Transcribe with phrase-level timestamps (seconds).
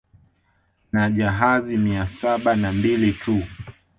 [0.93, 3.43] Na jahazi mia saba na mbili tu